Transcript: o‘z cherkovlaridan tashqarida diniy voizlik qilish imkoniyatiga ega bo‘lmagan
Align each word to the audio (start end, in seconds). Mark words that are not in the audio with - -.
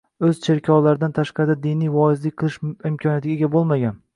o‘z 0.27 0.37
cherkovlaridan 0.45 1.13
tashqarida 1.17 1.57
diniy 1.67 1.93
voizlik 1.97 2.35
qilish 2.43 2.59
imkoniyatiga 2.73 3.37
ega 3.39 3.55
bo‘lmagan 3.59 4.05